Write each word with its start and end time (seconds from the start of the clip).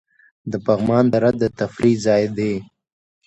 د 0.51 0.53
پغمان 0.65 1.05
دره 1.13 1.31
د 1.41 1.43
تفریح 1.59 1.97
ځای 2.05 2.23
دی 2.37 2.53